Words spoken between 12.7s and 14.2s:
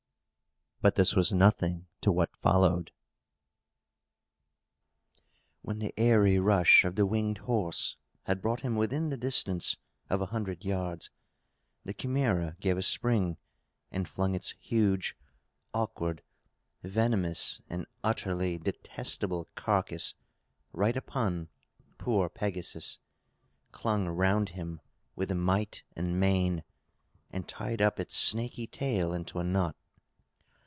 a spring, and